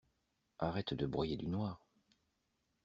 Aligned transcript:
Arrête 0.57 0.95
de 0.95 1.05
broyer 1.05 1.37
du 1.37 1.47
noir! 1.47 1.85